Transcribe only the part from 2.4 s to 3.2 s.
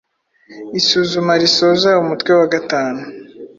gatanu